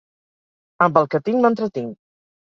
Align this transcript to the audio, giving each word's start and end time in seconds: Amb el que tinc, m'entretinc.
Amb 0.85 0.97
el 1.01 1.07
que 1.11 1.21
tinc, 1.27 1.37
m'entretinc. 1.43 1.93